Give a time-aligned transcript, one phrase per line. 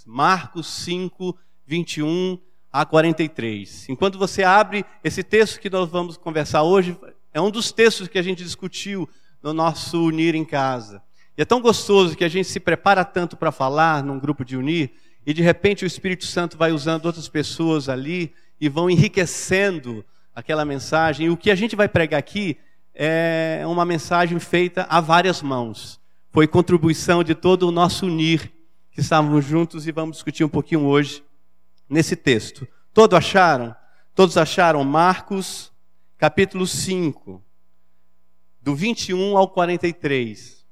[0.00, 0.04] 43.
[0.06, 2.38] Marcos 5, 21
[2.72, 3.88] a 43.
[3.88, 6.96] Enquanto você abre esse texto que nós vamos conversar hoje,
[7.32, 9.08] é um dos textos que a gente discutiu
[9.42, 11.02] no nosso Unir em Casa.
[11.36, 14.56] E é tão gostoso que a gente se prepara tanto para falar num grupo de
[14.56, 14.90] Unir,
[15.26, 20.04] e de repente o Espírito Santo vai usando outras pessoas ali e vão enriquecendo
[20.34, 21.26] aquela mensagem.
[21.26, 22.56] E o que a gente vai pregar aqui
[22.94, 26.00] é uma mensagem feita a várias mãos.
[26.30, 28.50] Foi contribuição de todo o nosso unir,
[29.00, 31.24] estávamos juntos e vamos discutir um pouquinho hoje
[31.88, 32.66] nesse texto.
[32.92, 33.74] Todos acharam?
[34.14, 35.72] Todos acharam Marcos,
[36.18, 37.42] capítulo 5,
[38.60, 40.66] do 21 ao 43.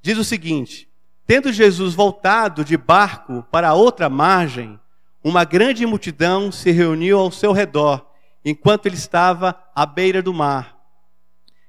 [0.00, 0.88] Diz o seguinte:
[1.26, 4.80] Tendo Jesus voltado de barco para outra margem,
[5.22, 8.06] uma grande multidão se reuniu ao seu redor,
[8.44, 10.78] enquanto ele estava à beira do mar.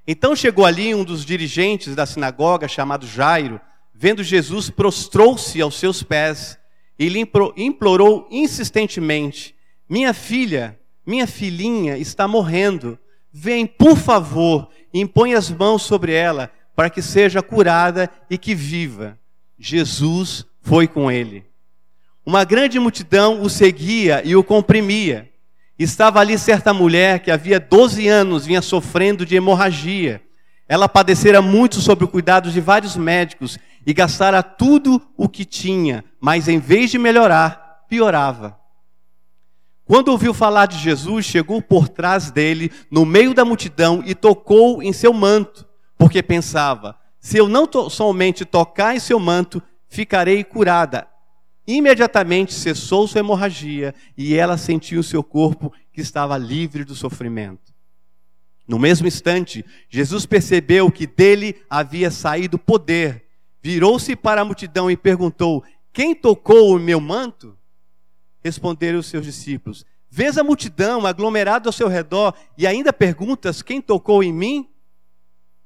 [0.06, 3.60] Então chegou ali um dos dirigentes da sinagoga, chamado Jairo,
[4.02, 6.58] vendo Jesus, prostrou-se aos seus pés
[6.98, 7.24] e lhe
[7.56, 9.54] implorou insistentemente:
[9.88, 10.76] Minha filha,
[11.06, 12.98] minha filhinha está morrendo.
[13.32, 18.56] Vem, por favor, e impõe as mãos sobre ela, para que seja curada e que
[18.56, 19.16] viva.
[19.56, 21.46] Jesus foi com ele.
[22.26, 25.30] Uma grande multidão o seguia e o comprimia.
[25.78, 30.20] Estava ali certa mulher que havia 12 anos vinha sofrendo de hemorragia.
[30.68, 36.04] Ela padecera muito sob o cuidado de vários médicos e gastara tudo o que tinha,
[36.20, 38.58] mas em vez de melhorar, piorava.
[39.84, 44.82] Quando ouviu falar de Jesus, chegou por trás dele, no meio da multidão, e tocou
[44.82, 45.66] em seu manto,
[45.98, 51.06] porque pensava: se eu não somente tocar em seu manto, ficarei curada.
[51.66, 57.72] Imediatamente cessou sua hemorragia e ela sentiu seu corpo que estava livre do sofrimento.
[58.66, 63.26] No mesmo instante, Jesus percebeu que dele havia saído poder.
[63.62, 67.56] Virou-se para a multidão e perguntou: Quem tocou o meu manto?
[68.42, 73.80] Responderam os seus discípulos: Vês a multidão aglomerada ao seu redor e ainda perguntas: Quem
[73.80, 74.68] tocou em mim?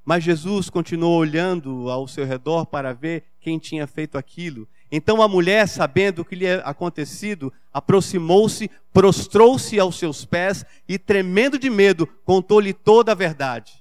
[0.05, 4.69] Mas Jesus continuou olhando ao seu redor para ver quem tinha feito aquilo.
[4.93, 10.97] Então a mulher, sabendo o que lhe havia acontecido, aproximou-se, prostrou-se aos seus pés e,
[10.97, 13.73] tremendo de medo, contou-lhe toda a verdade.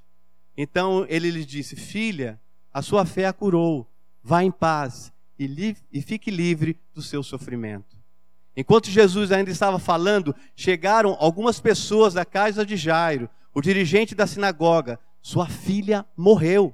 [0.57, 2.41] Então ele lhe disse: Filha,
[2.73, 3.88] a sua fé a curou,
[4.25, 7.96] vá em paz e, e fique livre do seu sofrimento.
[8.58, 14.25] Enquanto Jesus ainda estava falando, chegaram algumas pessoas da casa de Jairo, o dirigente da
[14.25, 15.00] sinagoga.
[15.22, 16.74] Sua filha morreu,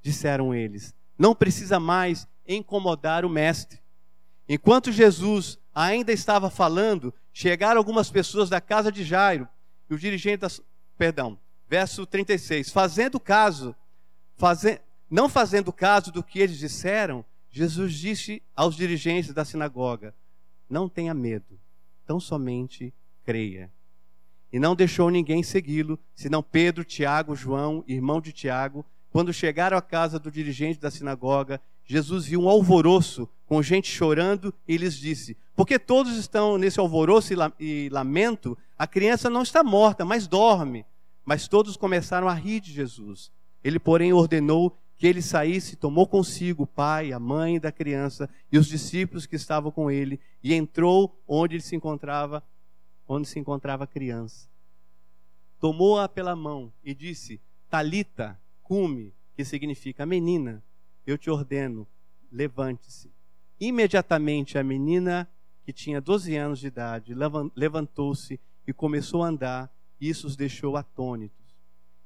[0.00, 0.94] disseram eles.
[1.18, 3.80] Não precisa mais incomodar o mestre.
[4.48, 9.48] Enquanto Jesus ainda estava falando, chegaram algumas pessoas da casa de Jairo,
[9.90, 10.60] e o dirigente das,
[10.96, 13.74] perdão, verso 36, fazendo caso,
[14.36, 20.14] faze, não fazendo caso do que eles disseram, Jesus disse aos dirigentes da sinagoga:
[20.68, 21.58] Não tenha medo,
[22.06, 22.92] tão somente
[23.24, 23.70] creia.
[24.52, 28.84] E não deixou ninguém segui-lo, senão Pedro, Tiago, João, irmão de Tiago.
[29.10, 34.52] Quando chegaram à casa do dirigente da sinagoga, Jesus viu um alvoroço com gente chorando
[34.66, 40.04] e lhes disse: Porque todos estão nesse alvoroço e lamento, a criança não está morta,
[40.04, 40.84] mas dorme.
[41.24, 43.30] Mas todos começaram a rir de Jesus.
[43.62, 48.58] Ele, porém, ordenou que ele saísse, tomou consigo o pai, a mãe da criança e
[48.58, 52.42] os discípulos que estavam com ele e entrou onde ele se encontrava,
[53.06, 54.48] onde se encontrava a criança.
[55.60, 60.62] Tomou-a pela mão e disse: Talita, cume, que significa menina,
[61.06, 61.86] eu te ordeno,
[62.30, 63.12] levante-se.
[63.60, 65.28] Imediatamente a menina,
[65.64, 67.14] que tinha 12 anos de idade,
[67.54, 71.37] levantou-se e começou a andar, e isso os deixou atônitos.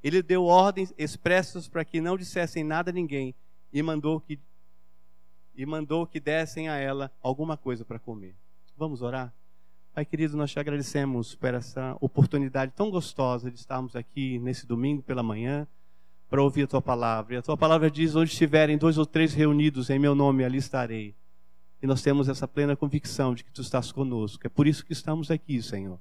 [0.03, 3.35] Ele deu ordens expressas para que não dissessem nada a ninguém
[3.73, 4.39] e mandou que
[5.55, 8.35] e mandou que dessem a ela alguma coisa para comer.
[8.77, 9.33] Vamos orar?
[9.95, 15.03] Pai querido, nós te agradecemos por essa oportunidade tão gostosa de estarmos aqui nesse domingo
[15.03, 15.69] pela manhã
[16.31, 17.35] para ouvir a tua palavra.
[17.35, 20.57] E a tua palavra diz: onde estiverem dois ou três reunidos em meu nome, ali
[20.57, 21.15] estarei.
[21.83, 24.47] E nós temos essa plena convicção de que tu estás conosco.
[24.47, 25.99] É por isso que estamos aqui, Senhor.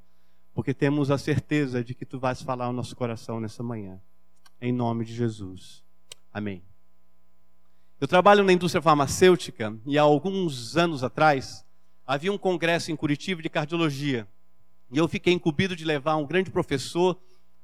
[0.53, 4.01] Porque temos a certeza de que tu vais falar ao nosso coração nessa manhã.
[4.59, 5.83] Em nome de Jesus.
[6.33, 6.61] Amém.
[7.99, 11.65] Eu trabalho na indústria farmacêutica e há alguns anos atrás
[12.05, 14.27] havia um congresso em Curitiba de cardiologia.
[14.91, 17.17] E eu fiquei incumbido de levar um grande professor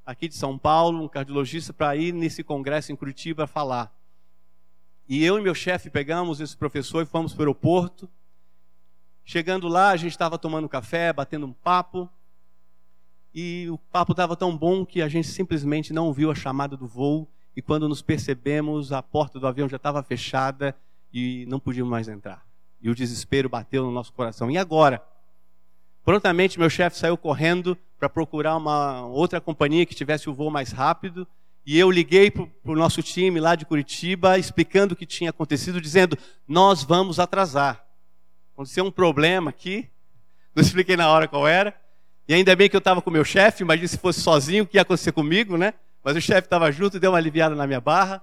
[0.06, 3.94] aqui de São Paulo, um cardiologista, para ir nesse congresso em Curitiba falar.
[5.08, 8.08] E eu e meu chefe pegamos esse professor e fomos para o aeroporto.
[9.24, 12.08] Chegando lá, a gente estava tomando café, batendo um papo.
[13.34, 16.86] E o papo estava tão bom que a gente simplesmente não viu a chamada do
[16.86, 17.28] voo.
[17.54, 20.74] E quando nos percebemos, a porta do avião já estava fechada
[21.12, 22.46] e não podíamos mais entrar.
[22.80, 24.50] E o desespero bateu no nosso coração.
[24.50, 25.02] E agora?
[26.04, 30.70] Prontamente, meu chefe saiu correndo para procurar uma outra companhia que tivesse o voo mais
[30.70, 31.26] rápido.
[31.66, 35.80] E eu liguei para o nosso time lá de Curitiba, explicando o que tinha acontecido,
[35.80, 36.16] dizendo:
[36.46, 37.84] Nós vamos atrasar.
[38.54, 39.90] Aconteceu um problema aqui,
[40.54, 41.78] não expliquei na hora qual era.
[42.28, 44.66] E ainda bem que eu estava com o meu chefe, imagina se fosse sozinho, o
[44.66, 45.72] que ia acontecer comigo, né?
[46.04, 48.22] Mas o chefe estava junto, deu uma aliviada na minha barra.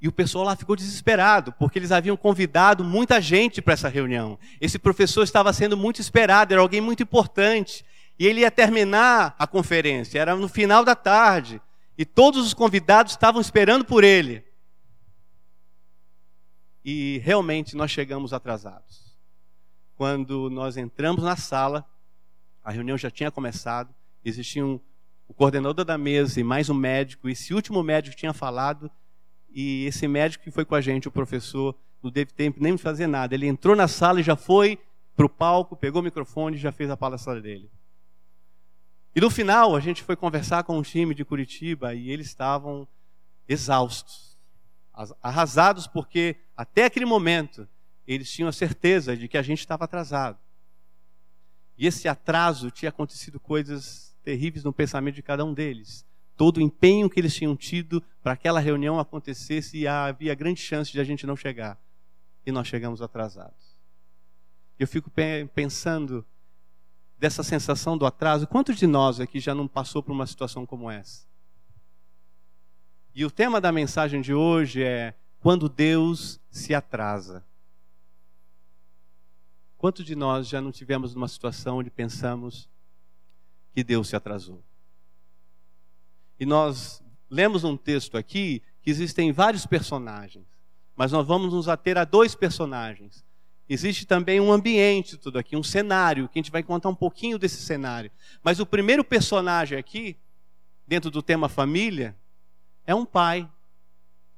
[0.00, 4.36] E o pessoal lá ficou desesperado, porque eles haviam convidado muita gente para essa reunião.
[4.60, 7.84] Esse professor estava sendo muito esperado, era alguém muito importante.
[8.18, 11.62] E ele ia terminar a conferência, era no final da tarde.
[11.96, 14.44] E todos os convidados estavam esperando por ele.
[16.84, 19.16] E realmente nós chegamos atrasados.
[19.94, 21.84] Quando nós entramos na sala,
[22.68, 24.78] a reunião já tinha começado, existiam
[25.26, 28.90] o coordenador da mesa e mais um médico, e esse último médico tinha falado,
[29.48, 32.82] e esse médico que foi com a gente, o professor, não teve tempo nem de
[32.82, 33.34] fazer nada.
[33.34, 34.78] Ele entrou na sala e já foi
[35.16, 37.70] para o palco, pegou o microfone e já fez a palestra dele.
[39.16, 42.86] E no final, a gente foi conversar com um time de Curitiba e eles estavam
[43.48, 44.36] exaustos,
[45.22, 47.66] arrasados, porque até aquele momento
[48.06, 50.38] eles tinham a certeza de que a gente estava atrasado.
[51.78, 56.04] E esse atraso tinha acontecido coisas terríveis no pensamento de cada um deles.
[56.36, 60.90] Todo o empenho que eles tinham tido para aquela reunião acontecesse e havia grande chance
[60.90, 61.78] de a gente não chegar.
[62.44, 63.76] E nós chegamos atrasados.
[64.78, 65.10] Eu fico
[65.54, 66.26] pensando
[67.16, 68.46] dessa sensação do atraso.
[68.46, 71.26] Quantos de nós aqui já não passou por uma situação como essa?
[73.14, 77.44] E o tema da mensagem de hoje é quando Deus se atrasa.
[79.78, 82.68] Quantos de nós já não tivemos numa situação onde pensamos
[83.72, 84.60] que Deus se atrasou?
[86.38, 90.44] E nós lemos um texto aqui que existem vários personagens,
[90.96, 93.24] mas nós vamos nos ater a dois personagens.
[93.68, 97.38] Existe também um ambiente tudo aqui, um cenário, que a gente vai contar um pouquinho
[97.38, 98.10] desse cenário.
[98.42, 100.16] Mas o primeiro personagem aqui,
[100.88, 102.16] dentro do tema família,
[102.84, 103.48] é um pai,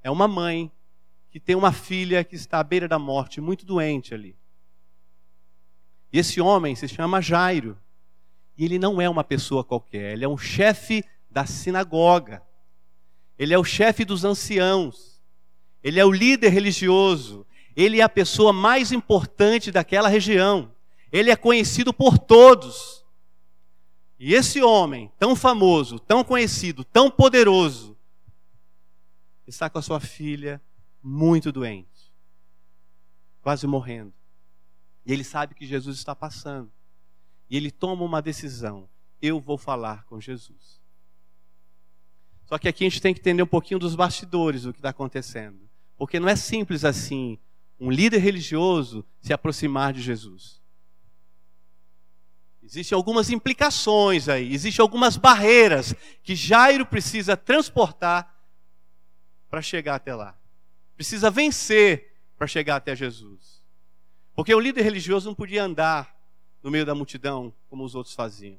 [0.03, 0.71] é uma mãe,
[1.31, 4.37] que tem uma filha que está à beira da morte, muito doente ali.
[6.13, 7.79] E esse homem se chama Jairo.
[8.57, 12.43] E ele não é uma pessoa qualquer, ele é um chefe da sinagoga.
[13.39, 15.23] Ele é o chefe dos anciãos.
[15.83, 17.47] Ele é o líder religioso.
[17.75, 20.75] Ele é a pessoa mais importante daquela região.
[21.11, 23.03] Ele é conhecido por todos.
[24.19, 27.97] E esse homem, tão famoso, tão conhecido, tão poderoso,
[29.47, 30.61] está com a sua filha
[31.03, 32.13] muito doente,
[33.41, 34.13] quase morrendo.
[35.05, 36.71] E ele sabe que Jesus está passando.
[37.49, 38.89] E ele toma uma decisão:
[39.21, 40.81] eu vou falar com Jesus.
[42.45, 44.91] Só que aqui a gente tem que entender um pouquinho dos bastidores do que está
[44.91, 45.69] acontecendo.
[45.97, 47.39] Porque não é simples assim
[47.79, 50.61] um líder religioso se aproximar de Jesus.
[52.63, 58.33] Existem algumas implicações aí, existem algumas barreiras que Jairo precisa transportar
[59.49, 60.39] para chegar até lá.
[60.95, 63.60] Precisa vencer para chegar até Jesus.
[64.35, 66.15] Porque o líder religioso não podia andar
[66.63, 68.59] no meio da multidão como os outros faziam.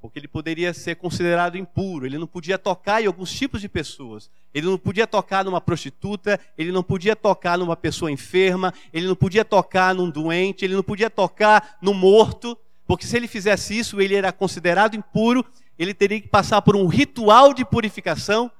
[0.00, 4.30] Porque ele poderia ser considerado impuro, ele não podia tocar em alguns tipos de pessoas.
[4.54, 9.16] Ele não podia tocar numa prostituta, ele não podia tocar numa pessoa enferma, ele não
[9.16, 12.56] podia tocar num doente, ele não podia tocar no morto,
[12.86, 15.44] porque se ele fizesse isso, ele era considerado impuro,
[15.76, 18.50] ele teria que passar por um ritual de purificação,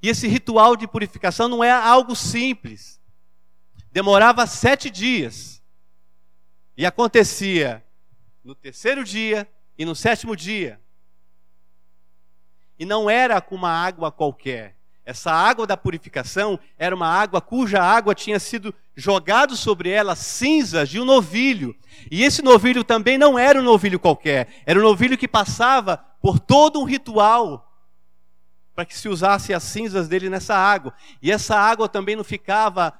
[0.00, 3.00] e esse ritual de purificação não é algo simples.
[3.94, 5.62] Demorava sete dias.
[6.76, 7.80] E acontecia
[8.42, 9.48] no terceiro dia
[9.78, 10.80] e no sétimo dia.
[12.76, 14.74] E não era com uma água qualquer.
[15.04, 20.88] Essa água da purificação era uma água cuja água tinha sido jogado sobre ela cinzas
[20.88, 21.72] de um novilho.
[22.10, 26.40] E esse novilho também não era um novilho qualquer, era um novilho que passava por
[26.40, 27.72] todo um ritual
[28.74, 30.92] para que se usasse as cinzas dele nessa água.
[31.22, 32.92] E essa água também não ficava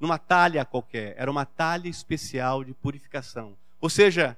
[0.00, 3.56] numa talha qualquer, era uma talha especial de purificação.
[3.78, 4.36] Ou seja,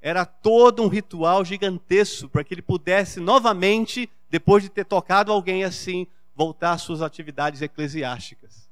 [0.00, 5.64] era todo um ritual gigantesco para que ele pudesse novamente, depois de ter tocado alguém
[5.64, 8.70] assim, voltar às suas atividades eclesiásticas.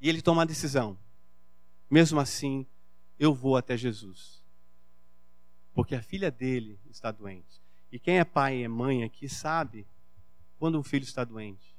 [0.00, 0.98] E ele toma a decisão.
[1.90, 2.66] Mesmo assim,
[3.18, 4.42] eu vou até Jesus.
[5.72, 7.62] Porque a filha dele está doente.
[7.92, 9.86] E quem é pai e mãe aqui sabe
[10.58, 11.75] quando um filho está doente.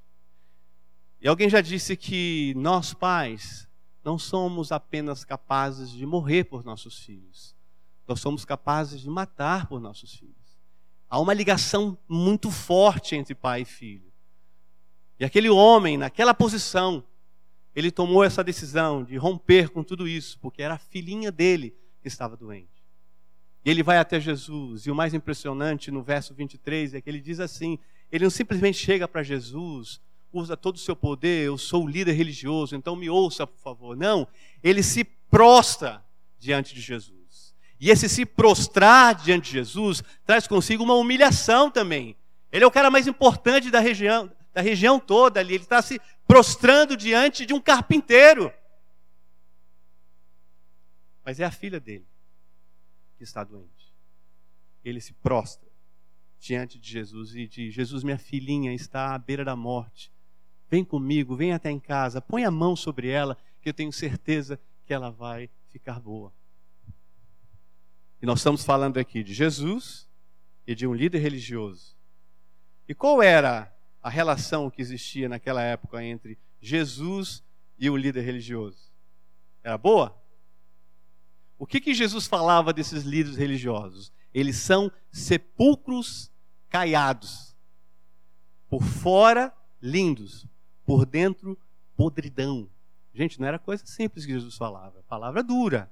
[1.19, 3.67] E alguém já disse que nós pais
[4.03, 7.55] não somos apenas capazes de morrer por nossos filhos,
[8.07, 10.35] nós somos capazes de matar por nossos filhos.
[11.09, 14.11] Há uma ligação muito forte entre pai e filho.
[15.19, 17.03] E aquele homem, naquela posição,
[17.75, 22.07] ele tomou essa decisão de romper com tudo isso, porque era a filhinha dele que
[22.07, 22.83] estava doente.
[23.63, 27.19] E ele vai até Jesus, e o mais impressionante no verso 23 é que ele
[27.19, 27.77] diz assim:
[28.11, 29.99] ele não simplesmente chega para Jesus,
[30.31, 33.95] usa todo o seu poder, eu sou o líder religioso, então me ouça, por favor.
[33.95, 34.27] Não,
[34.63, 36.05] ele se prostra
[36.39, 37.55] diante de Jesus.
[37.79, 42.15] E esse se prostrar diante de Jesus traz consigo uma humilhação também.
[42.51, 45.55] Ele é o cara mais importante da região, da região toda ali.
[45.55, 48.51] Ele está se prostrando diante de um carpinteiro.
[51.23, 52.07] Mas é a filha dele
[53.17, 53.93] que está doente.
[54.83, 55.67] Ele se prostra
[56.39, 60.11] diante de Jesus e diz: Jesus, minha filhinha está à beira da morte.
[60.69, 64.59] Vem comigo, vem até em casa, põe a mão sobre ela, que eu tenho certeza
[64.85, 66.33] que ela vai ficar boa.
[68.21, 70.07] E nós estamos falando aqui de Jesus
[70.65, 71.95] e de um líder religioso.
[72.87, 77.43] E qual era a relação que existia naquela época entre Jesus
[77.77, 78.91] e o líder religioso?
[79.63, 80.17] Era boa?
[81.59, 84.11] O que, que Jesus falava desses líderes religiosos?
[84.33, 86.31] Eles são sepulcros
[86.69, 87.55] caiados.
[88.69, 90.47] Por fora, lindos.
[90.87, 91.57] Por dentro,
[91.97, 92.69] podridão.
[93.13, 95.03] Gente, não era coisa simples que Jesus falava.
[95.09, 95.91] Palavra dura.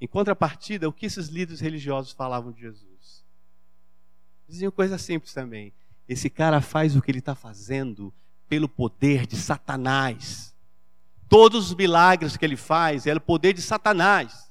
[0.00, 3.22] Em contrapartida, o que esses líderes religiosos falavam de Jesus?
[4.48, 5.74] Diziam coisa simples também.
[6.08, 8.14] Esse cara faz o que ele está fazendo
[8.48, 10.54] pelo poder de Satanás.
[11.28, 14.50] Todos os milagres que ele faz é o poder de Satanás.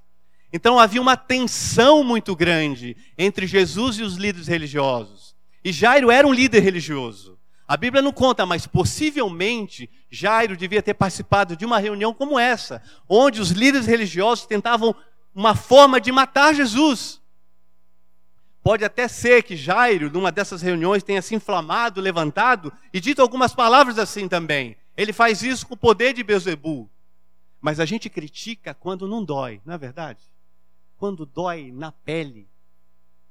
[0.53, 5.35] Então havia uma tensão muito grande entre Jesus e os líderes religiosos.
[5.63, 7.39] E Jairo era um líder religioso.
[7.67, 12.81] A Bíblia não conta, mas possivelmente Jairo devia ter participado de uma reunião como essa,
[13.09, 14.95] onde os líderes religiosos tentavam
[15.33, 17.21] uma forma de matar Jesus.
[18.61, 23.53] Pode até ser que Jairo, numa dessas reuniões, tenha se inflamado, levantado e dito algumas
[23.53, 24.77] palavras assim também.
[24.95, 26.89] Ele faz isso com o poder de Beelzebul.
[27.59, 30.23] Mas a gente critica quando não dói, não é verdade?
[30.97, 32.47] Quando dói na pele,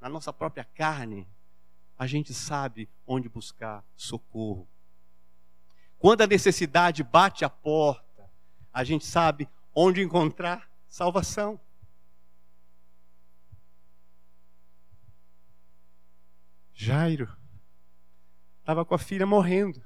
[0.01, 1.27] na nossa própria carne,
[1.99, 4.69] a gente sabe onde buscar socorro.
[5.99, 8.31] Quando a necessidade bate a porta,
[8.73, 11.59] a gente sabe onde encontrar salvação.
[16.75, 17.35] Jairo
[18.61, 19.83] estava com a filha morrendo.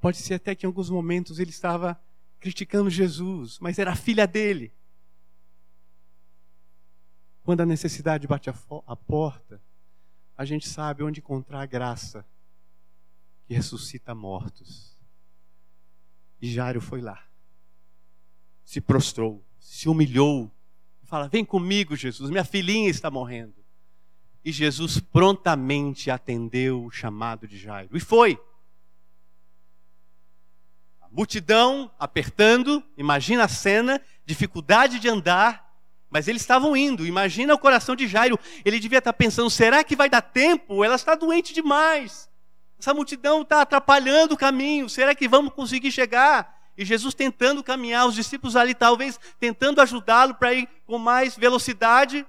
[0.00, 2.00] Pode ser até que em alguns momentos ele estava
[2.40, 4.72] criticando Jesus, mas era a filha dele.
[7.42, 8.54] Quando a necessidade bate a,
[8.86, 9.60] a porta,
[10.38, 12.24] a gente sabe onde encontrar a graça
[13.44, 14.96] que ressuscita mortos.
[16.40, 17.26] E Jairo foi lá,
[18.64, 20.48] se prostrou, se humilhou,
[21.02, 23.56] e fala: Vem comigo, Jesus, minha filhinha está morrendo.
[24.44, 27.96] E Jesus prontamente atendeu o chamado de Jairo.
[27.96, 28.40] E foi.
[31.00, 35.67] A multidão apertando, imagina a cena, dificuldade de andar,
[36.10, 37.06] mas eles estavam indo.
[37.06, 38.38] Imagina o coração de Jairo.
[38.64, 40.82] Ele devia estar pensando: será que vai dar tempo?
[40.82, 42.28] Ela está doente demais.
[42.78, 44.88] Essa multidão está atrapalhando o caminho.
[44.88, 46.56] Será que vamos conseguir chegar?
[46.76, 52.24] E Jesus tentando caminhar, os discípulos ali talvez tentando ajudá-lo para ir com mais velocidade.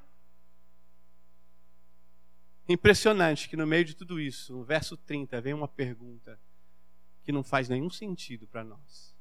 [2.68, 6.40] Impressionante que no meio de tudo isso, no verso 30, vem uma pergunta
[7.24, 9.16] que não faz nenhum sentido para nós.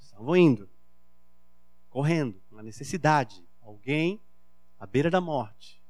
[0.00, 0.68] Estavam indo,
[1.88, 4.20] correndo, uma necessidade, alguém
[4.80, 5.80] à beira da morte.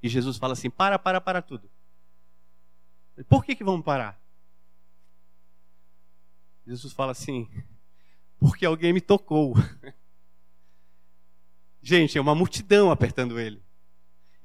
[0.00, 1.68] E Jesus fala assim: para, para, para tudo.
[3.28, 4.22] Por que, que vamos parar?
[6.64, 7.50] Jesus fala assim:
[8.38, 9.54] porque alguém me tocou.
[11.82, 13.60] Gente, é uma multidão apertando ele.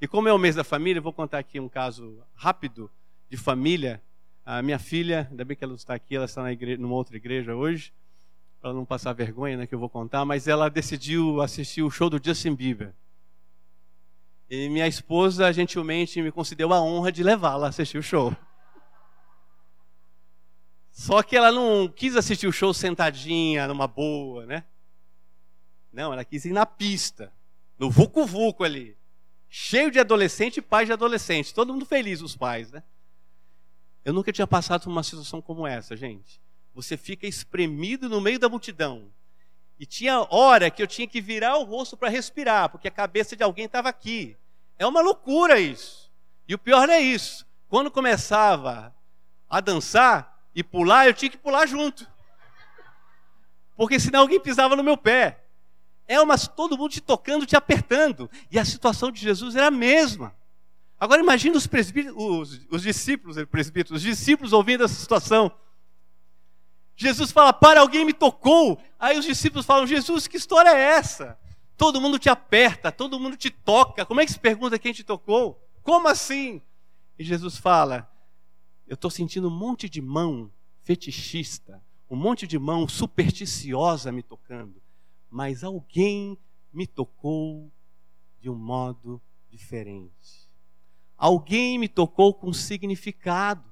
[0.00, 2.90] E como é o mês da família, eu vou contar aqui um caso rápido
[3.30, 4.02] de família.
[4.44, 6.94] A minha filha, ainda bem que ela não está aqui, ela está na igreja, numa
[6.94, 7.92] outra igreja hoje,
[8.60, 12.10] para não passar vergonha, né, que eu vou contar, mas ela decidiu assistir o show
[12.10, 12.92] do Justin Bieber.
[14.50, 18.34] E minha esposa gentilmente me concedeu a honra de levá-la a assistir o show.
[20.90, 24.64] Só que ela não quis assistir o show sentadinha, numa boa, né?
[25.92, 27.32] Não, ela quis ir na pista,
[27.78, 28.98] no vucu-vucu ali
[29.48, 31.54] cheio de adolescente e pais de adolescente.
[31.54, 32.82] Todo mundo feliz, os pais, né?
[34.04, 36.40] Eu nunca tinha passado por uma situação como essa, gente.
[36.78, 39.10] Você fica espremido no meio da multidão.
[39.80, 43.34] E tinha hora que eu tinha que virar o rosto para respirar, porque a cabeça
[43.34, 44.36] de alguém estava aqui.
[44.78, 46.08] É uma loucura isso.
[46.46, 47.44] E o pior não é isso.
[47.66, 48.94] Quando começava
[49.50, 52.06] a dançar e pular, eu tinha que pular junto.
[53.76, 55.46] Porque senão alguém pisava no meu pé.
[56.06, 58.30] É uma todo mundo te tocando, te apertando.
[58.52, 60.32] E a situação de Jesus era a mesma.
[61.00, 61.68] Agora imagine os,
[62.14, 65.52] os, os discípulos, presbíteros, os discípulos ouvindo essa situação.
[66.98, 68.76] Jesus fala: Para, alguém me tocou.
[68.98, 71.38] Aí os discípulos falam: Jesus, que história é essa?
[71.76, 74.04] Todo mundo te aperta, todo mundo te toca.
[74.04, 75.64] Como é que se pergunta quem te tocou?
[75.80, 76.60] Como assim?
[77.16, 78.10] E Jesus fala:
[78.84, 80.52] Eu estou sentindo um monte de mão
[80.82, 84.82] fetichista, um monte de mão supersticiosa me tocando,
[85.30, 86.36] mas alguém
[86.72, 87.70] me tocou
[88.40, 90.50] de um modo diferente.
[91.16, 93.67] Alguém me tocou com significado.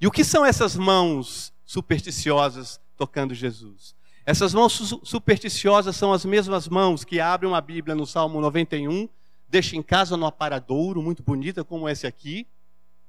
[0.00, 3.94] E o que são essas mãos supersticiosas tocando Jesus?
[4.24, 9.08] Essas mãos supersticiosas são as mesmas mãos que abrem uma Bíblia no Salmo 91,
[9.48, 12.46] deixa em casa no aparadouro, muito bonita, como esse aqui.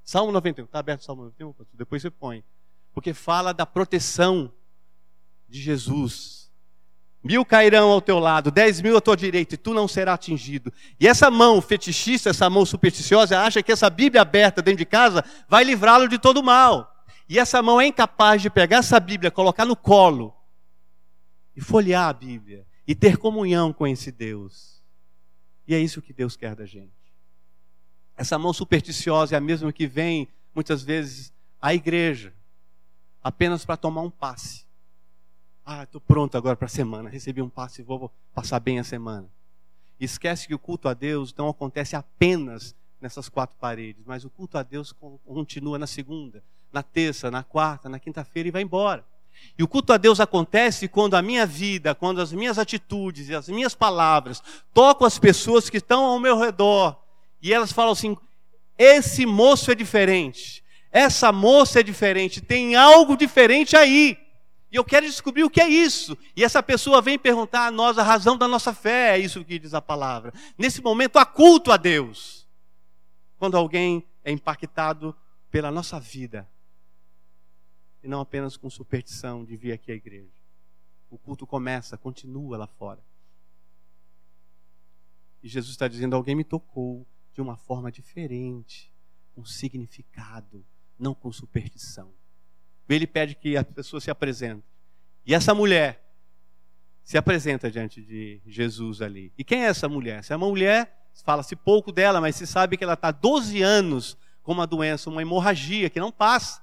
[0.04, 1.54] Salmo 91, está aberto o Salmo 91?
[1.72, 2.44] Depois você põe.
[2.92, 4.52] Porque fala da proteção
[5.48, 6.41] de Jesus
[7.24, 10.72] Mil cairão ao teu lado, dez mil à tua direita, e tu não serás atingido.
[10.98, 15.24] E essa mão fetichista, essa mão supersticiosa, acha que essa Bíblia aberta dentro de casa
[15.48, 16.92] vai livrá-lo de todo mal.
[17.28, 20.34] E essa mão é incapaz de pegar essa Bíblia, colocar no colo
[21.54, 24.82] e folhear a Bíblia e ter comunhão com esse Deus.
[25.66, 26.90] E é isso que Deus quer da gente.
[28.16, 32.34] Essa mão supersticiosa é a mesma que vem, muitas vezes, à igreja,
[33.22, 34.66] apenas para tomar um passe
[35.64, 37.08] ah, estou pronto agora para a semana.
[37.08, 39.28] Recebi um passe e vou passar bem a semana.
[39.98, 44.58] Esquece que o culto a Deus não acontece apenas nessas quatro paredes, mas o culto
[44.58, 46.42] a Deus continua na segunda,
[46.72, 49.04] na terça, na quarta, na quinta-feira e vai embora.
[49.58, 53.34] E o culto a Deus acontece quando a minha vida, quando as minhas atitudes e
[53.34, 54.42] as minhas palavras
[54.72, 56.96] tocam as pessoas que estão ao meu redor
[57.40, 58.16] e elas falam assim:
[58.78, 64.16] esse moço é diferente, essa moça é diferente, tem algo diferente aí.
[64.72, 66.16] E eu quero descobrir o que é isso.
[66.34, 69.58] E essa pessoa vem perguntar a nós a razão da nossa fé, é isso que
[69.58, 70.32] diz a palavra.
[70.56, 72.48] Nesse momento, há culto a Deus.
[73.36, 75.14] Quando alguém é impactado
[75.50, 76.48] pela nossa vida,
[78.02, 80.32] e não apenas com superstição de vir aqui à igreja.
[81.10, 83.04] O culto começa, continua lá fora.
[85.42, 88.90] E Jesus está dizendo: alguém me tocou de uma forma diferente,
[89.34, 90.64] com significado,
[90.98, 92.10] não com superstição.
[92.94, 94.64] Ele pede que a pessoa se apresente.
[95.24, 96.02] E essa mulher
[97.04, 99.32] se apresenta diante de Jesus ali.
[99.36, 100.20] E quem é essa mulher?
[100.20, 104.16] Essa é uma mulher, fala-se pouco dela, mas se sabe que ela está 12 anos
[104.42, 106.62] com uma doença, uma hemorragia que não passa.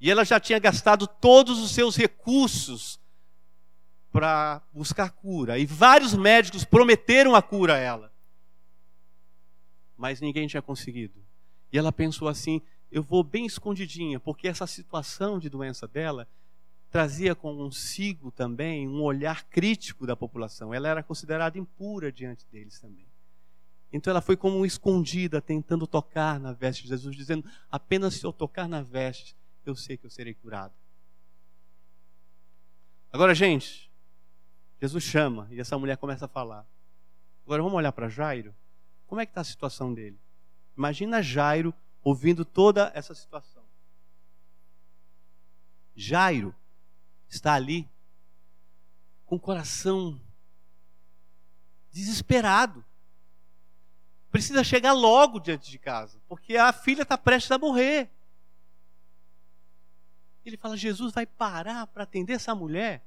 [0.00, 3.00] E ela já tinha gastado todos os seus recursos
[4.12, 5.58] para buscar cura.
[5.58, 8.12] E vários médicos prometeram a cura a ela.
[9.96, 11.24] Mas ninguém tinha conseguido.
[11.72, 16.28] E ela pensou assim: eu vou bem escondidinha, porque essa situação de doença dela
[16.90, 20.72] trazia consigo também um olhar crítico da população.
[20.72, 23.06] Ela era considerada impura diante deles também.
[23.92, 28.32] Então ela foi como escondida, tentando tocar na veste de Jesus, dizendo: apenas se eu
[28.32, 30.72] tocar na veste, eu sei que eu serei curado.
[33.12, 33.90] Agora, gente,
[34.80, 36.66] Jesus chama e essa mulher começa a falar.
[37.44, 38.54] Agora vamos olhar para Jairo.
[39.06, 40.18] Como é que está a situação dele?
[40.76, 41.72] Imagina Jairo
[42.04, 43.64] ouvindo toda essa situação.
[45.96, 46.54] Jairo
[47.28, 47.88] está ali
[49.24, 50.20] com o coração
[51.90, 52.84] desesperado.
[54.30, 58.10] Precisa chegar logo diante de casa, porque a filha está prestes a morrer.
[60.44, 63.02] Ele fala: Jesus vai parar para atender essa mulher.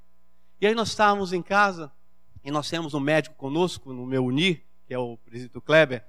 [0.60, 1.92] E aí nós estávamos em casa
[2.44, 6.04] e nós temos um médico conosco no meu Unir, que é o presídio Kleber.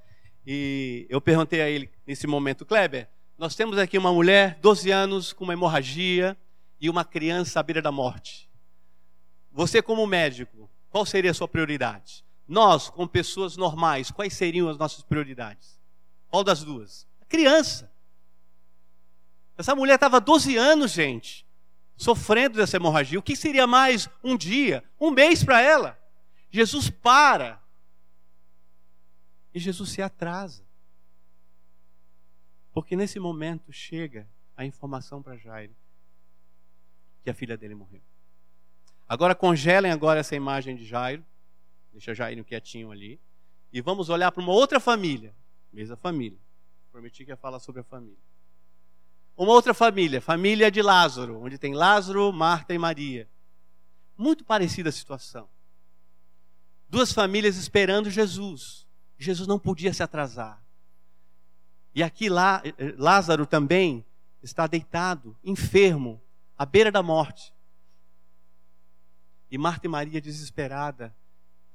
[0.51, 3.07] E eu perguntei a ele nesse momento, Kleber,
[3.37, 6.35] nós temos aqui uma mulher, 12 anos, com uma hemorragia
[6.81, 8.49] e uma criança à beira da morte.
[9.53, 12.25] Você, como médico, qual seria a sua prioridade?
[12.49, 15.79] Nós, como pessoas normais, quais seriam as nossas prioridades?
[16.31, 17.07] Qual das duas?
[17.21, 17.93] A criança.
[19.59, 21.45] Essa mulher estava 12 anos, gente,
[21.95, 23.19] sofrendo dessa hemorragia.
[23.19, 25.99] O que seria mais um dia, um mês para ela?
[26.51, 27.61] Jesus para
[29.55, 30.63] e Jesus se atrasa.
[32.73, 35.75] Porque nesse momento chega a informação para Jairo
[37.23, 38.03] que a filha dele morreu.
[39.09, 41.25] Agora congelem agora essa imagem de Jairo,
[41.93, 43.21] deixa Jairo quietinho ali,
[43.73, 45.35] e vamos olhar para uma outra família,
[45.73, 46.39] mesma família.
[46.91, 48.19] Prometi que ia falar sobre a família.
[49.37, 53.29] Uma outra família, família de Lázaro, onde tem Lázaro, Marta e Maria.
[54.17, 55.49] Muito parecida a situação.
[56.89, 58.88] Duas famílias esperando Jesus.
[59.19, 60.63] Jesus não podia se atrasar.
[61.95, 64.05] E aqui lá, eh, eh, Lázaro também
[64.43, 66.23] está deitado, enfermo,
[66.57, 67.53] à beira da morte.
[69.51, 71.15] E Marta e Maria, desesperada,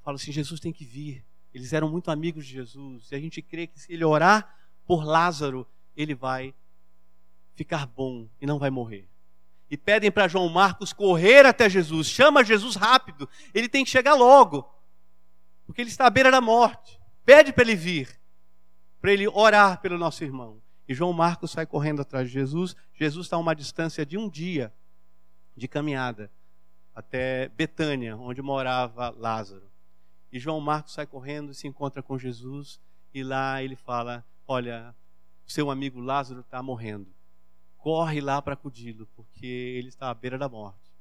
[0.02, 1.26] falam assim: Jesus tem que vir.
[1.54, 3.12] Eles eram muito amigos de Jesus.
[3.12, 6.54] E a gente crê que se ele orar por Lázaro, ele vai
[7.56, 9.08] ficar bom e não vai morrer.
[9.70, 12.08] e pedem para João Marcos correr até Jesus.
[12.08, 14.72] Chama Jesus rápido, ele tem que chegar logo,
[15.66, 17.03] porque ele está à beira da morte.
[17.26, 18.20] Pede para ele vir,
[19.00, 20.62] para ele orar pelo nosso irmão.
[20.88, 22.76] E João Marcos sai correndo atrás de Jesus.
[22.94, 24.74] Jesus está a uma distância de um dia
[25.56, 26.30] de caminhada
[26.94, 29.72] até Betânia, onde morava Lázaro.
[30.32, 32.80] E João Marcos sai correndo e se encontra com Jesus,
[33.14, 34.96] e lá ele fala: Olha,
[35.46, 37.14] seu amigo Lázaro está morrendo.
[37.78, 40.92] Corre lá para acudi-lo, porque ele está à beira da morte.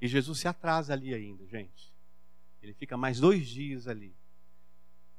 [0.00, 1.92] E Jesus se atrasa ali ainda, gente.
[2.62, 4.14] Ele fica mais dois dias ali.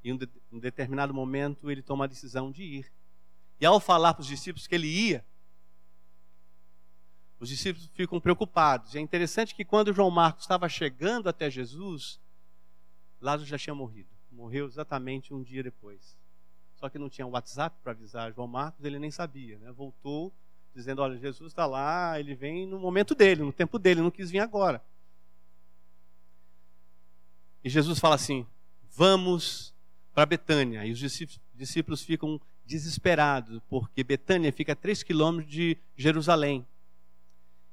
[0.07, 0.19] E em
[0.51, 2.91] um determinado momento ele toma a decisão de ir.
[3.59, 5.25] E ao falar para os discípulos que ele ia,
[7.39, 8.95] os discípulos ficam preocupados.
[8.95, 12.19] E é interessante que quando João Marcos estava chegando até Jesus,
[13.19, 14.09] Lázaro já tinha morrido.
[14.31, 16.15] Morreu exatamente um dia depois.
[16.75, 19.57] Só que não tinha WhatsApp para avisar João Marcos, ele nem sabia.
[19.59, 19.71] Né?
[19.71, 20.33] Voltou
[20.73, 24.29] dizendo: Olha, Jesus está lá, ele vem no momento dele, no tempo dele, não quis
[24.29, 24.81] vir agora.
[27.63, 28.45] E Jesus fala assim:
[28.91, 29.75] Vamos
[30.17, 30.83] para Betânia.
[30.83, 30.99] E os
[31.53, 36.65] discípulos ficam desesperados, porque Betânia fica a três quilômetros de Jerusalém.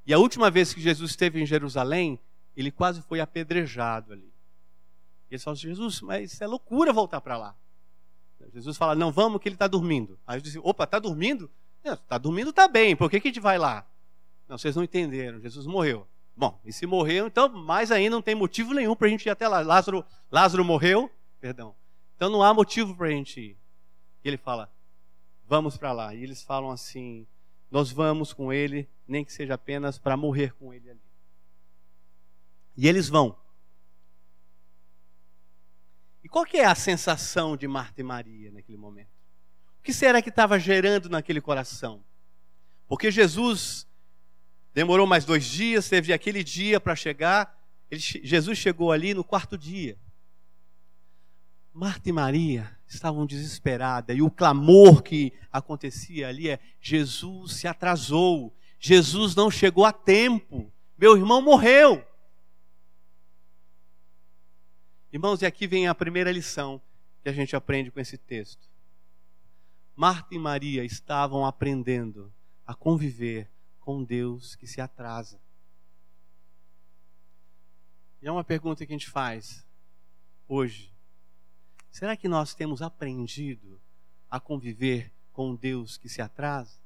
[0.07, 2.20] E a última vez que Jesus esteve em Jerusalém,
[2.54, 4.30] ele quase foi apedrejado ali.
[5.30, 7.57] E eles falam, Jesus, mas é loucura voltar para lá.
[8.52, 10.18] Jesus fala, não, vamos que ele está dormindo.
[10.26, 11.50] Aí eu disse, opa, está dormindo?
[11.83, 13.87] Está dormindo, está bem, por que, que a gente vai lá?
[14.46, 16.07] Não, vocês não entenderam, Jesus morreu.
[16.37, 19.30] Bom, e se morreu, então mais ainda não tem motivo nenhum para a gente ir
[19.30, 19.61] até lá.
[19.61, 21.74] Lázaro, Lázaro morreu, perdão.
[22.16, 23.59] Então não há motivo para a gente ir.
[24.24, 24.72] E ele fala,
[25.46, 26.14] vamos para lá.
[26.14, 27.27] E eles falam assim,
[27.70, 31.00] nós vamos com ele, nem que seja apenas para morrer com ele ali.
[32.77, 33.37] E eles vão.
[36.22, 39.12] E qual que é a sensação de Marta e Maria naquele momento?
[39.79, 42.03] O que será que estava gerando naquele coração?
[42.88, 43.87] Porque Jesus
[44.72, 47.55] demorou mais dois dias, teve aquele dia para chegar.
[47.90, 49.98] Ele, Jesus chegou ali no quarto dia.
[51.74, 58.56] Marta e Maria estavam desesperadas e o clamor que acontecia ali é: Jesus se atrasou,
[58.78, 62.06] Jesus não chegou a tempo, meu irmão morreu.
[65.12, 66.80] Irmãos, e aqui vem a primeira lição
[67.20, 68.68] que a gente aprende com esse texto.
[69.96, 72.32] Marta e Maria estavam aprendendo
[72.64, 75.40] a conviver com Deus que se atrasa.
[78.22, 79.66] E é uma pergunta que a gente faz
[80.46, 80.93] hoje.
[81.94, 83.80] Será que nós temos aprendido
[84.28, 86.76] a conviver com Deus que se atrasa?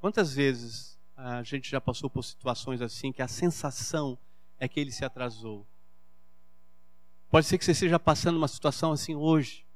[0.00, 4.18] Quantas vezes a gente já passou por situações assim que a sensação
[4.58, 5.66] é que ele se atrasou?
[7.30, 9.66] Pode ser que você esteja passando uma situação assim hoje.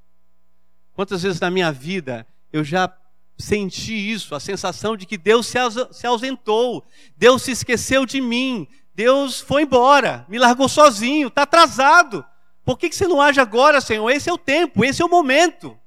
[0.94, 2.90] Quantas vezes na minha vida eu já
[3.36, 6.82] senti isso, a sensação de que Deus se ausentou,
[7.18, 12.24] Deus se esqueceu de mim, Deus foi embora, me largou sozinho, está atrasado.
[12.64, 14.08] Por que, que você não age agora, Senhor?
[14.08, 15.78] Esse é o tempo, esse é o momento.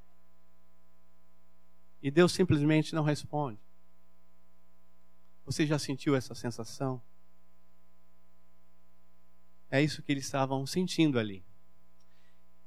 [2.04, 3.60] E Deus simplesmente não responde.
[5.44, 7.02] Você já sentiu essa sensação?
[9.72, 11.44] É isso que eles estavam sentindo ali.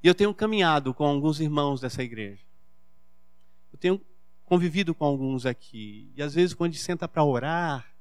[0.02, 2.42] E eu tenho caminhado com alguns irmãos dessa igreja.
[3.72, 4.04] Eu tenho
[4.44, 6.12] convivido com alguns aqui.
[6.16, 7.91] E às vezes, quando a gente senta para orar,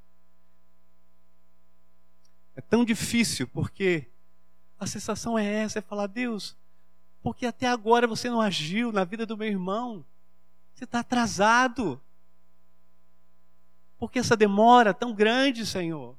[2.62, 4.08] é tão difícil, porque
[4.80, 6.56] a sensação é essa: é falar, Deus,
[7.24, 10.06] porque até agora você não agiu na vida do meu irmão.
[10.74, 12.00] Você está atrasado.
[13.98, 16.16] Por que essa demora tão grande, Senhor?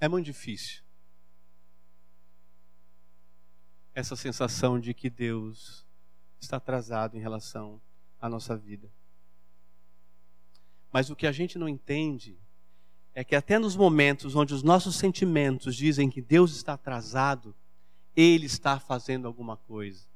[0.00, 0.82] É muito difícil.
[3.94, 5.86] Essa sensação de que Deus
[6.40, 7.80] está atrasado em relação
[8.20, 8.90] à nossa vida.
[10.92, 12.38] Mas o que a gente não entende
[13.14, 17.54] é que até nos momentos onde os nossos sentimentos dizem que Deus está atrasado,
[18.14, 20.06] Ele está fazendo alguma coisa.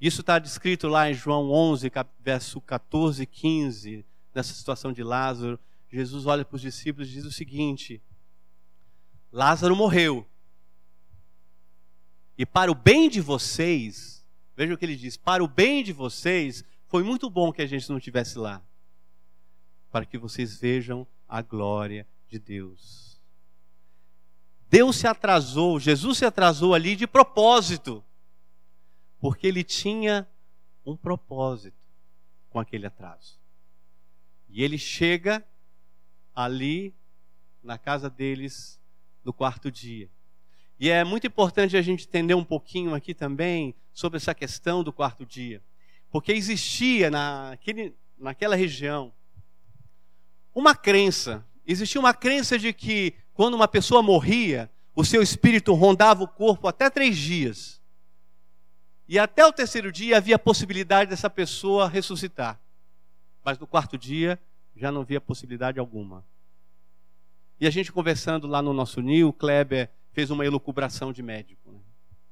[0.00, 5.58] Isso está descrito lá em João 11, verso 14 e 15, nessa situação de Lázaro.
[5.90, 8.02] Jesus olha para os discípulos e diz o seguinte:
[9.30, 10.26] Lázaro morreu.
[12.36, 15.94] E para o bem de vocês, veja o que ele diz: para o bem de
[15.94, 18.62] vocês, foi muito bom que a gente não estivesse lá
[19.96, 23.18] para que vocês vejam a glória de Deus.
[24.68, 28.04] Deus se atrasou, Jesus se atrasou ali de propósito,
[29.18, 30.28] porque ele tinha
[30.84, 31.82] um propósito
[32.50, 33.40] com aquele atraso.
[34.50, 35.42] E ele chega
[36.34, 36.94] ali
[37.62, 38.78] na casa deles
[39.24, 40.10] no quarto dia.
[40.78, 44.92] E é muito importante a gente entender um pouquinho aqui também sobre essa questão do
[44.92, 45.62] quarto dia.
[46.10, 49.10] Porque existia naquele, naquela região
[50.56, 56.24] uma crença, existia uma crença de que quando uma pessoa morria, o seu espírito rondava
[56.24, 57.78] o corpo até três dias.
[59.06, 62.58] E até o terceiro dia havia a possibilidade dessa pessoa ressuscitar.
[63.44, 64.40] Mas no quarto dia
[64.74, 66.24] já não havia possibilidade alguma.
[67.60, 71.70] E a gente conversando lá no nosso NIL, o Kleber fez uma elucubração de médico.
[71.70, 71.78] Né?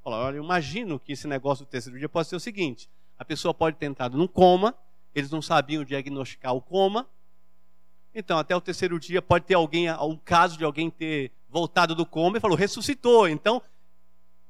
[0.03, 3.25] Falou, olha, eu imagino que esse negócio do terceiro dia pode ser o seguinte: a
[3.25, 4.75] pessoa pode ter entrado num coma,
[5.15, 7.07] eles não sabiam diagnosticar o coma,
[8.15, 12.07] então até o terceiro dia pode ter alguém, um caso de alguém ter voltado do
[12.07, 13.29] coma e falou, ressuscitou.
[13.29, 13.61] Então,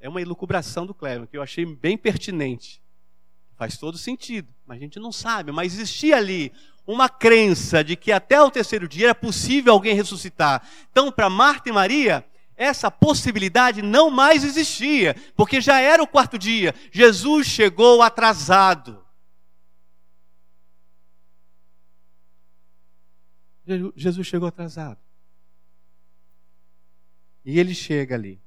[0.01, 2.83] é uma elucubração do Kleber, que eu achei bem pertinente.
[3.57, 5.53] Faz todo sentido, mas a gente não sabe.
[5.53, 6.53] Mas existia ali
[6.87, 10.67] uma crença de que até o terceiro dia era possível alguém ressuscitar.
[10.91, 12.25] Então, para Marta e Maria,
[12.57, 16.75] essa possibilidade não mais existia, porque já era o quarto dia.
[16.91, 19.04] Jesus chegou atrasado.
[23.97, 24.99] Jesus chegou atrasado.
[27.45, 28.41] E ele chega ali.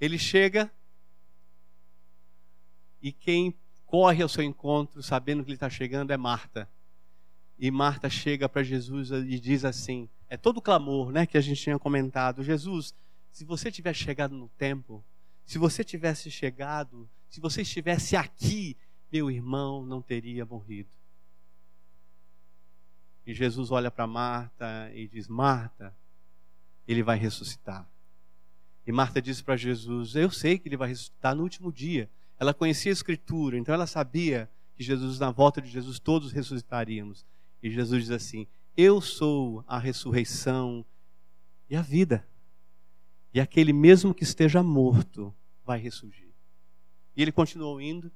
[0.00, 0.70] Ele chega
[3.00, 3.54] e quem
[3.86, 6.68] corre ao seu encontro, sabendo que ele está chegando, é Marta.
[7.58, 11.40] E Marta chega para Jesus e diz assim: é todo o clamor né, que a
[11.40, 12.42] gente tinha comentado.
[12.42, 12.94] Jesus,
[13.30, 15.04] se você tivesse chegado no tempo,
[15.44, 18.76] se você tivesse chegado, se você estivesse aqui,
[19.12, 20.90] meu irmão não teria morrido.
[23.26, 25.92] E Jesus olha para Marta e diz: Marta,
[26.86, 27.90] ele vai ressuscitar.
[28.86, 32.08] E Marta diz para Jesus: Eu sei que ele vai ressuscitar no último dia.
[32.38, 37.26] Ela conhecia a Escritura, então ela sabia que Jesus, na volta de Jesus, todos ressuscitaríamos.
[37.60, 40.86] E Jesus diz assim: Eu sou a ressurreição
[41.68, 42.24] e a vida.
[43.32, 46.23] E aquele mesmo que esteja morto vai ressurgir.
[47.16, 48.10] E ele continuou indo,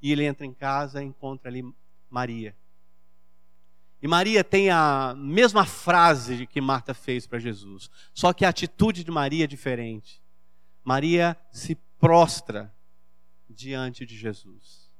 [0.00, 1.64] e ele entra em casa e encontra ali
[2.08, 2.56] Maria.
[4.02, 9.04] E Maria tem a mesma frase que Marta fez para Jesus, só que a atitude
[9.04, 10.22] de Maria é diferente.
[10.82, 12.74] Maria se prostra
[13.48, 14.90] diante de Jesus.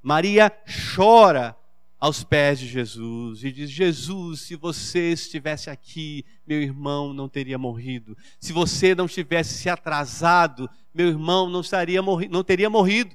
[0.00, 0.50] Maria
[0.94, 1.56] chora
[1.98, 7.58] aos pés de Jesus e diz: Jesus, se você estivesse aqui, meu irmão não teria
[7.58, 8.16] morrido.
[8.38, 13.14] Se você não tivesse se atrasado, meu irmão não, estaria morri não teria morrido.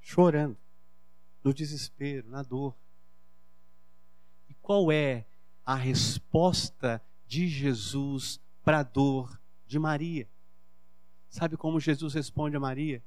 [0.00, 0.56] Chorando,
[1.44, 2.74] no desespero, na dor.
[4.48, 5.26] E qual é
[5.64, 10.28] a resposta de Jesus para a dor de Maria?
[11.28, 13.02] Sabe como Jesus responde a Maria?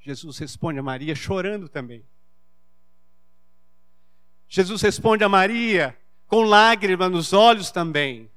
[0.00, 2.04] Jesus responde a Maria chorando também.
[4.48, 5.96] Jesus responde a Maria
[6.26, 8.30] com lágrimas nos olhos também.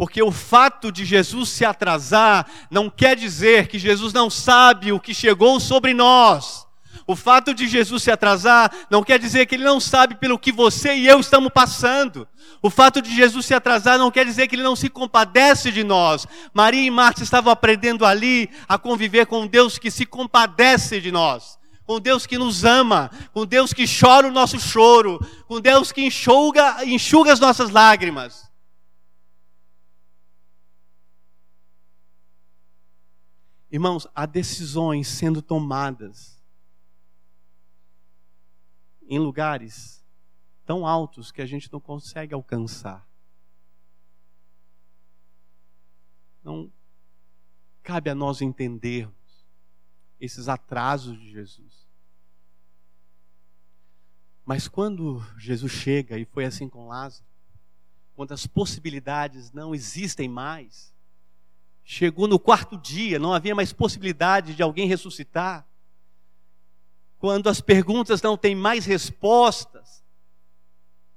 [0.00, 4.98] Porque o fato de Jesus se atrasar não quer dizer que Jesus não sabe o
[4.98, 6.66] que chegou sobre nós.
[7.06, 10.50] O fato de Jesus se atrasar não quer dizer que ele não sabe pelo que
[10.50, 12.26] você e eu estamos passando.
[12.62, 15.84] O fato de Jesus se atrasar não quer dizer que ele não se compadece de
[15.84, 16.26] nós.
[16.54, 21.58] Maria e Marta estavam aprendendo ali a conviver com Deus que se compadece de nós.
[21.84, 26.06] Com Deus que nos ama, com Deus que chora o nosso choro, com Deus que
[26.06, 28.49] enxuga, enxuga as nossas lágrimas.
[33.70, 36.42] Irmãos, há decisões sendo tomadas
[39.02, 40.04] em lugares
[40.64, 43.08] tão altos que a gente não consegue alcançar.
[46.42, 46.72] Não
[47.82, 49.14] cabe a nós entendermos
[50.20, 51.88] esses atrasos de Jesus.
[54.44, 57.24] Mas quando Jesus chega, e foi assim com Lázaro,
[58.14, 60.92] quando as possibilidades não existem mais,
[61.90, 65.66] chegou no quarto dia, não havia mais possibilidade de alguém ressuscitar,
[67.18, 70.04] quando as perguntas não têm mais respostas,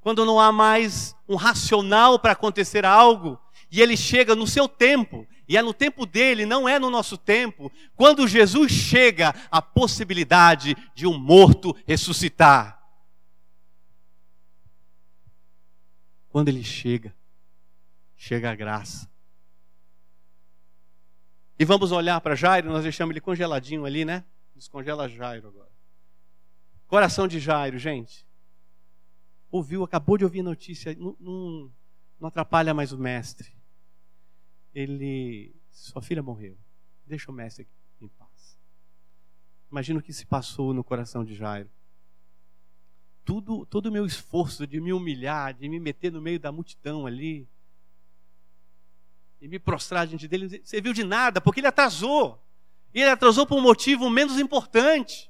[0.02, 5.28] quando não há mais um racional para acontecer algo, e ele chega no seu tempo,
[5.48, 7.72] e é no tempo dele, não é no nosso tempo.
[7.96, 12.84] Quando Jesus chega, a possibilidade de um morto ressuscitar.
[16.30, 17.16] Quando ele chega,
[18.16, 19.13] chega a graça.
[21.58, 24.24] E vamos olhar para Jairo, nós deixamos ele congeladinho ali, né?
[24.56, 25.72] Descongela Jairo agora.
[26.88, 28.28] Coração de Jairo, gente.
[29.52, 31.72] Ouviu, acabou de ouvir a notícia, não, não,
[32.20, 33.54] não atrapalha mais o mestre.
[34.74, 36.58] Ele, sua filha morreu.
[37.06, 37.68] Deixa o mestre
[38.02, 38.58] em paz.
[39.70, 41.70] Imagina o que se passou no coração de Jairo.
[43.24, 47.06] tudo, todo o meu esforço de me humilhar, de me meter no meio da multidão
[47.06, 47.48] ali,
[49.44, 52.42] e me prostrar diante dele, serviu de nada, porque ele atrasou.
[52.94, 55.30] E ele atrasou por um motivo menos importante.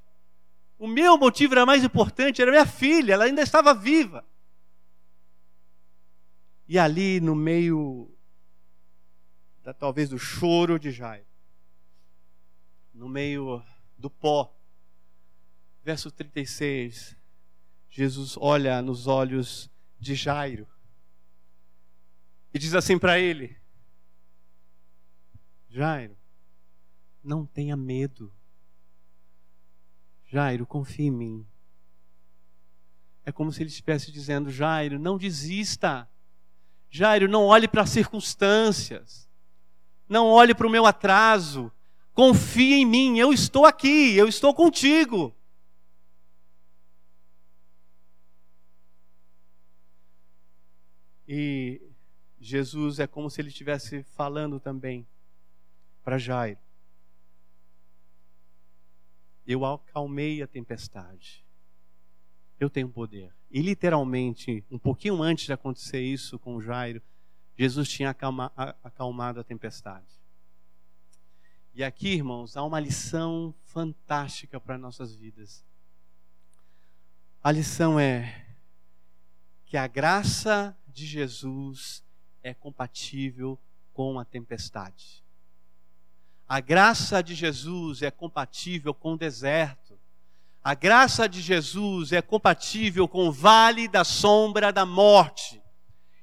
[0.78, 4.23] O meu motivo era mais importante, era minha filha, ela ainda estava viva.
[6.67, 8.15] E ali no meio
[9.63, 11.26] da, talvez do choro de Jairo,
[12.93, 13.63] no meio
[13.97, 14.56] do pó,
[15.84, 17.17] verso 36,
[17.89, 20.67] Jesus olha nos olhos de Jairo
[22.54, 23.62] e diz assim para ele:
[25.74, 26.16] Jairo,
[27.24, 28.32] não tenha medo.
[30.28, 31.48] Jairo, confie em mim.
[33.26, 36.08] É como se ele estivesse dizendo: Jairo, não desista.
[36.92, 39.28] Jairo, não olhe para as circunstâncias.
[40.08, 41.72] Não olhe para o meu atraso.
[42.14, 43.18] Confie em mim.
[43.18, 44.14] Eu estou aqui.
[44.16, 45.36] Eu estou contigo.
[51.28, 51.82] E
[52.40, 55.08] Jesus é como se ele estivesse falando também
[56.04, 56.60] para Jairo.
[59.46, 61.46] Eu acalmei a tempestade.
[62.60, 63.34] Eu tenho poder.
[63.50, 67.02] E literalmente, um pouquinho antes de acontecer isso com Jairo,
[67.58, 68.52] Jesus tinha acalma,
[68.84, 70.22] acalmado a tempestade.
[71.74, 75.66] E aqui, irmãos, há uma lição fantástica para nossas vidas.
[77.44, 78.46] A lição é
[79.66, 82.04] que a graça de Jesus
[82.44, 83.60] é compatível
[83.92, 85.23] com a tempestade.
[86.48, 89.98] A graça de Jesus é compatível com o deserto.
[90.64, 95.62] A graça de Jesus é compatível com o vale da sombra da morte.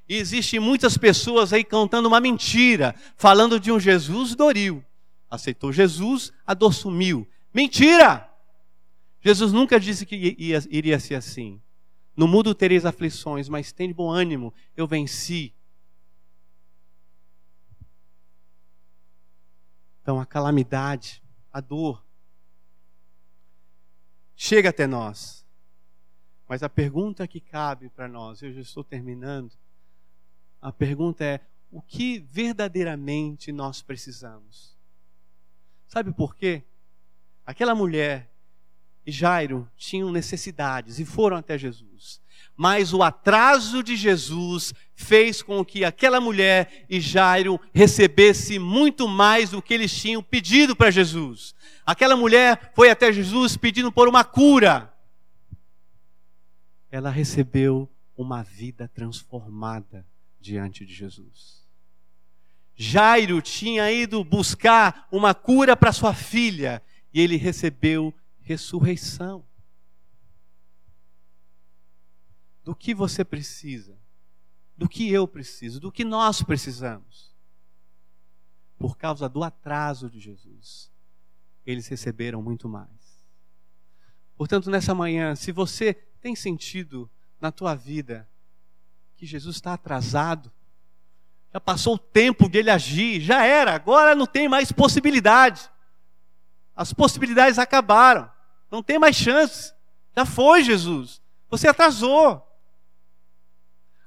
[0.08, 4.84] E existem muitas pessoas aí cantando uma mentira, falando de um Jesus doril.
[5.30, 7.28] Aceitou Jesus, a dor sumiu.
[7.54, 8.28] Mentira!
[9.20, 11.60] Jesus nunca disse que ia, iria ser assim.
[12.16, 15.54] No mundo tereis aflições, mas tem bom ânimo, eu venci
[20.02, 22.04] Então a calamidade, a dor,
[24.34, 25.44] chega até nós.
[26.48, 29.52] Mas a pergunta que cabe para nós, eu já estou terminando,
[30.60, 34.76] a pergunta é: o que verdadeiramente nós precisamos?
[35.86, 36.64] Sabe por quê?
[37.44, 38.29] Aquela mulher
[39.06, 42.20] e Jairo tinham necessidades e foram até Jesus.
[42.56, 49.50] Mas o atraso de Jesus fez com que aquela mulher e Jairo recebesse muito mais
[49.50, 51.54] do que eles tinham pedido para Jesus.
[51.86, 54.92] Aquela mulher foi até Jesus pedindo por uma cura.
[56.90, 60.06] Ela recebeu uma vida transformada
[60.38, 61.60] diante de Jesus.
[62.76, 66.82] Jairo tinha ido buscar uma cura para sua filha
[67.12, 68.14] e ele recebeu
[68.50, 69.44] ressurreição.
[72.64, 73.96] Do que você precisa,
[74.76, 77.34] do que eu preciso, do que nós precisamos.
[78.76, 80.90] Por causa do atraso de Jesus,
[81.64, 82.88] eles receberam muito mais.
[84.36, 87.10] Portanto, nessa manhã, se você tem sentido
[87.40, 88.28] na tua vida
[89.16, 90.50] que Jesus está atrasado,
[91.52, 95.70] já passou o tempo de ele agir, já era, agora não tem mais possibilidade.
[96.74, 98.30] As possibilidades acabaram.
[98.70, 99.74] Não tem mais chance.
[100.16, 101.20] Já foi, Jesus.
[101.48, 102.46] Você atrasou.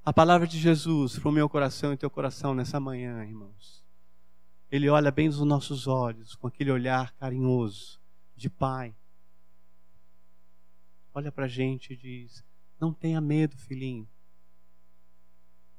[0.06, 3.84] A palavra de Jesus para o meu coração e teu coração nessa manhã, irmãos.
[4.72, 8.02] Ele olha bem nos nossos olhos, com aquele olhar carinhoso,
[8.36, 8.96] de pai.
[11.14, 12.44] Olha para a gente e diz:
[12.80, 14.08] Não tenha medo, filhinho.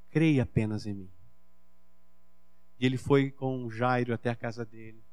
[0.09, 1.11] Creia apenas em mim.
[2.79, 5.04] E ele foi com Jairo até a casa dele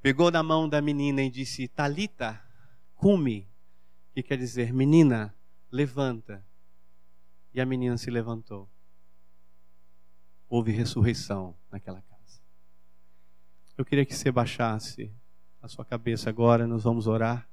[0.00, 2.42] pegou na mão da menina e disse: Talita,
[2.94, 3.48] cume,
[4.12, 5.34] que quer dizer, menina,
[5.70, 6.44] levanta.
[7.52, 8.68] E a menina se levantou.
[10.48, 12.40] Houve ressurreição naquela casa.
[13.76, 15.12] Eu queria que você baixasse
[15.60, 17.48] a sua cabeça agora, nós vamos orar.